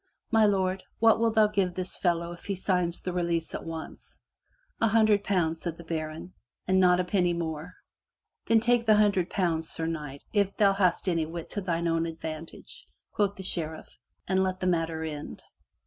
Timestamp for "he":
2.45-2.55